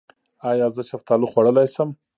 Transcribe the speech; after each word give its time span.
ایا 0.49 0.67
زه 0.75 0.81
شفتالو 0.89 1.31
خوړلی 1.31 1.67
شم؟ 1.73 1.89